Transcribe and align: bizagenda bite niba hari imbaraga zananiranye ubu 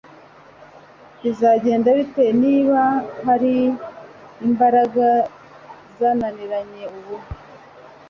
bizagenda 1.21 1.89
bite 1.97 2.25
niba 2.43 2.81
hari 3.25 3.55
imbaraga 4.47 5.05
zananiranye 5.97 6.83
ubu 6.97 7.15